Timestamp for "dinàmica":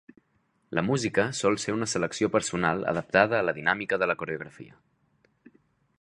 3.61-4.01